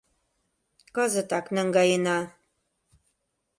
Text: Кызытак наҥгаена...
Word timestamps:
Кызытак 0.95 1.45
наҥгаена... 1.55 2.17